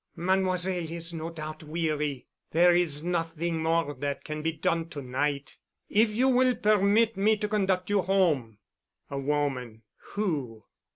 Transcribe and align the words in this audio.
"Mademoiselle 0.15 0.89
is 0.89 1.13
no 1.13 1.29
doubt 1.29 1.61
weary. 1.61 2.25
There 2.49 2.73
is 2.75 3.03
nothing 3.03 3.61
more 3.61 3.93
that 3.93 4.23
can 4.23 4.41
be 4.41 4.51
done 4.51 4.89
to 4.89 5.01
night. 5.03 5.59
If 5.89 6.09
you 6.09 6.27
will 6.27 6.55
permit 6.55 7.17
me 7.17 7.37
to 7.37 7.47
conduct 7.47 7.91
you 7.91 8.01
home." 8.01 8.57
A 9.11 9.19
woman? 9.19 9.83
Who? 10.13 10.63